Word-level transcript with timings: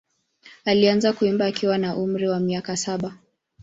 Alianza 0.65 1.13
kuimba 1.13 1.45
akiwa 1.45 1.77
na 1.77 1.95
umri 1.97 2.29
wa 2.29 2.39
miaka 2.39 2.77
saba. 2.77 3.17